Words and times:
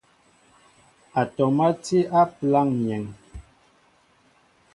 Atɔm 1.19 1.57
á 1.65 1.69
ti 1.83 1.97
á 2.19 2.21
pəláŋ 2.35 2.67
myēn. 2.81 3.05